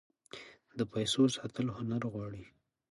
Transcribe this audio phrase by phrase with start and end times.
[0.77, 2.43] د پیسو ساتل هنر غواړي.